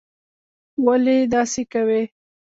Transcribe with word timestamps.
ولي 0.85 1.17
داسې 1.33 1.61
کوې? 1.71 2.03